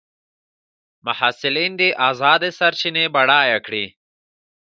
[1.05, 3.85] محصلین دي ازادې سرچینې بډایه کړي.